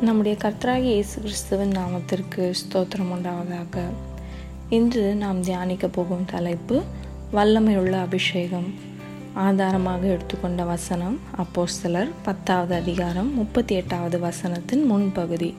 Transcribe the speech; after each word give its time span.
நம்முடைய 0.00 0.38
கர்த்தராகி 0.42 0.82
இயேசு 0.82 1.20
கிறிஸ்துவின் 1.20 1.70
நாமத்திற்கு 1.70 2.54
ஸ்தோத்திரம் 2.60 3.12
உண்டாவதாக. 3.14 3.78
இன்று 4.68 5.14
நாம் 5.14 5.40
தியானிக்க 5.40 5.88
போகும் 5.88 6.24
தலைப்பு 6.24 6.82
வல்லமையுள்ள 7.32 7.90
அபிஷேகம். 7.90 8.74
ஆதாரமாக 9.34 10.06
எடுத்துக்கொண்ட 10.06 10.64
வசனம் 10.64 11.20
அப்போஸ்தலர் 11.36 12.08
பத்தாவது 12.22 12.74
அதிகாரம் 12.74 13.34
முப்பத்தி 13.34 13.74
எட்டாவது 13.74 14.18
வசனத்தின் 14.18 14.92
முன்பகுதி. 14.92 15.54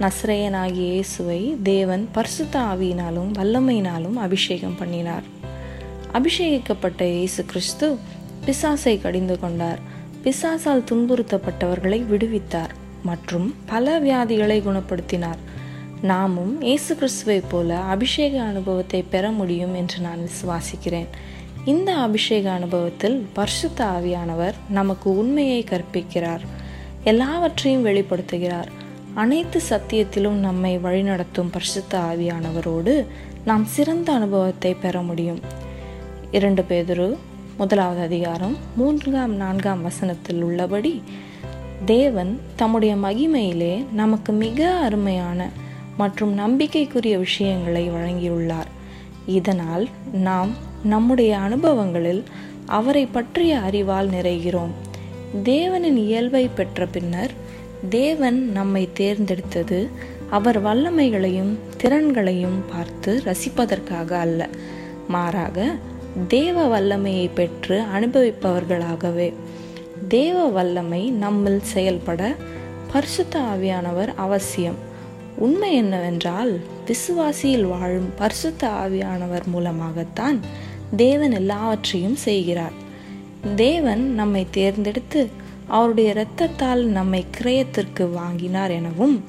நஸ்ரேயனாகிய 0.00 0.72
இயேசுவை 0.72 1.56
தேவன் 1.62 2.08
பரிசுத்த 2.12 2.58
ஆவியினாலும் 2.58 3.32
வல்லமையினாலும் 3.32 4.14
அபிஷேகம் 4.14 4.76
பண்ணினார். 4.78 5.22
அபிஷேகிக்கப்பட்ட 6.12 7.02
இயேசு 7.02 7.44
கிறிஸ்து 7.44 7.98
பிசாசை 8.46 9.02
கடிந்து 9.02 9.40
கொண்டார். 9.40 9.78
பிசாசால் 10.24 10.84
துன்புறுத்தப்பட்டவர்களை 10.90 12.02
விடுவித்தார். 12.12 12.70
மற்றும் 13.04 13.54
பல 13.66 14.00
வியாதிகளை 14.00 14.58
குணப்படுத்தினார். 14.60 15.40
நாமும் 16.02 16.62
இயேசு 16.62 16.94
கிறிஸ்துவை 16.94 17.40
போல 17.48 17.78
அபிஷேக 17.78 18.42
அனுபவத்தை 18.42 19.02
பெற 19.02 19.30
முடியும் 19.30 19.74
என்று 19.74 19.98
நான் 20.00 20.22
விசுவாசிக்கிறேன். 20.26 21.10
இந்த 21.64 21.90
அபிஷேக 21.96 22.50
அனுபவத்தில் 22.50 23.26
பரிசுத்த 23.32 23.84
ஆவியானவர் 23.84 24.54
நமக்கு 24.68 25.18
உண்மையை 25.18 25.64
கற்பிக்கிறார். 25.64 26.44
எல்லாவற்றையும் 27.04 27.86
வெளிப்படுத்துகிறார். 27.86 28.70
அனைத்து 29.14 29.60
சத்தியத்திலும் 29.70 30.40
நம்மை 30.46 30.78
வழிநடத்தும் 30.78 31.52
பரிசுத்த 31.52 31.98
ஆவியானவரோடு 31.98 33.06
நாம் 33.44 33.64
சிறந்த 33.64 34.12
அனுபவத்தை 34.12 34.74
பெற 34.74 35.02
முடியும். 35.02 35.40
இரண்டு 36.30 36.64
பேதொரு 36.68 37.16
முதலாவது 37.56 38.00
அதிகாரம் 38.00 38.56
மூன்றாம் 38.76 39.34
நான்காம் 39.34 39.82
வசனத்தில் 39.82 40.42
உள்ளபடி 40.42 41.02
தேவன் 41.84 42.40
தம்முடைய 42.56 42.94
மகிமையிலே 42.94 43.84
நமக்கு 43.92 44.32
மிக 44.32 44.70
அருமையான 44.70 45.48
மற்றும் 45.96 46.32
நம்பிக்கைக்குரிய 46.34 47.18
விஷயங்களை 47.18 47.90
வழங்கியுள்ளார். 47.90 48.70
இதனால் 49.26 49.88
நாம் 50.12 50.50
நம்முடைய 50.84 51.36
அனுபவங்களில் 51.36 52.22
அவரை 52.66 53.06
பற்றிய 53.06 53.58
அறிவால் 53.58 54.08
நிறைகிறோம். 54.08 54.72
தேவனின் 55.44 55.96
இயல்பை 55.96 56.50
பெற்ற 56.54 56.86
பின்னர் 56.86 57.30
தேவன் 57.88 58.50
நம்மை 58.50 58.88
தேர்ந்தெடுத்தது 59.00 59.88
அவர் 60.30 60.64
வல்லமைகளையும் 60.64 61.58
திறன்களையும் 61.82 62.60
பார்த்து 62.70 63.22
ரசிப்பதற்காக 63.24 64.10
அல்ல. 64.10 64.48
மாறாக 65.08 65.74
தேவ 66.28 66.66
வல்லமையை 66.66 67.30
பெற்று 67.34 67.82
அனுபவிப்பவர்களாகவே 67.98 69.32
தேவ 70.08 70.48
வல்லமை 70.48 71.10
நம்மில் 71.10 71.60
செயல்பட 71.62 72.34
பரிசுத்த 72.92 73.38
ஆவியானவர் 73.38 74.14
அவசியம். 74.14 74.74
உண்மை 75.36 75.74
என்னவென்றால் 75.74 76.60
விசுவாசியில் 76.86 77.68
வாழும் 77.68 78.12
பரிசுத்த 78.16 78.68
ஆவியானவர் 78.68 79.44
மூலமாகத்தான் 79.44 80.40
தேவன் 80.96 81.32
எல்லாவற்றையும் 81.32 82.16
செய்கிறார். 82.16 82.72
தேவன் 83.56 84.14
நம்மை 84.14 84.46
தேர்ந்தெடுத்து 84.50 85.28
அவருடைய 85.66 86.14
இரத்தத்தால் 86.14 86.82
நம்மை 86.82 87.24
கிரயத்திற்கு 87.42 88.10
வாங்கினார் 88.10 88.70
எனவும் 88.70 89.24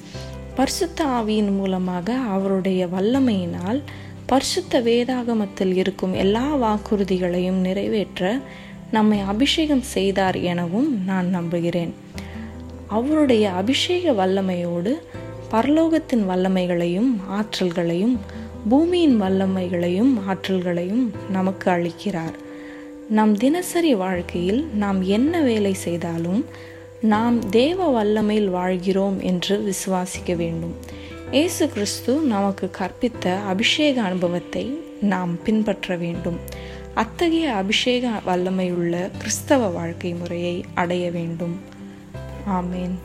பரிசுத்த 0.56 1.06
ஆவியின் 1.06 1.56
மூலமாக 1.56 2.14
அவருடைய 2.14 2.86
வல்லமையினால் 2.86 3.82
பரிசுத்த 4.26 4.82
வேதாகமத்தில் 4.82 5.76
இருக்கும் 5.76 6.14
எல்லா 6.14 6.56
வாக்குறுதிகளையும் 6.56 7.62
நிறைவேற்ற 7.62 8.40
நம்மை 8.92 9.20
அபிஷேகம் 9.20 9.82
செய்தார் 9.82 10.36
எனவும் 10.36 11.04
நான் 11.06 11.30
நம்புகிறேன். 11.30 11.94
அவருடைய 12.88 13.52
அபிஷேக 13.52 14.12
வல்லமையோடு 14.12 14.94
பரலோகத்தின் 15.52 16.30
வல்லமைகளையும் 16.30 17.16
ஆற்றல்களையும் 17.32 18.18
பூமியின் 18.70 19.22
வல்லமைகளையும் 19.22 20.14
ஆற்றல்களையும் 20.30 21.10
நமக்கு 21.30 21.72
அளிக்கிறார். 21.72 22.34
நம் 23.10 23.38
தினசரி 23.38 23.96
வாழ்க்கையில் 23.96 24.68
நாம் 24.74 25.02
என்ன 25.02 25.42
வேலை 25.42 25.74
செய்தாலும் 25.74 26.46
நாம் 27.02 27.50
தேவ 27.50 28.04
வல்லமையில் 28.04 28.50
வாழ்கிறோம் 28.50 29.22
என்று 29.22 29.72
விசுவாசிக்க 29.72 30.36
வேண்டும். 30.36 30.76
இயேசு 31.32 31.70
கிறிஸ்து 31.70 32.20
நமக்கு 32.20 32.72
கற்பித்த 32.80 33.44
அபிஷேக 33.44 34.02
அனுபவத்தை 34.02 34.80
நாம் 35.02 35.44
பின்பற்ற 35.44 35.96
வேண்டும். 35.96 36.40
அத்தகைய 36.96 37.54
அபிஷேக 37.54 38.10
வல்லமையுள்ள 38.28 39.12
கிறிஸ்தவ 39.18 39.68
வாழ்க்கை 39.68 40.14
முறையை 40.14 40.66
அடைய 40.74 41.12
வேண்டும். 41.12 41.60
ஆமேன். 42.50 42.96